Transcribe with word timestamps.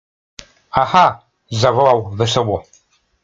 —Aha!— 0.81 1.25
zawołał 1.61 2.09
wesoło. 2.11 2.63